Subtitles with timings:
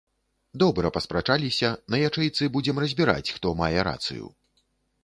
[0.63, 4.25] Добра паспрачаліся, на ячэйцы будзем разбіраць, хто мае рацыю.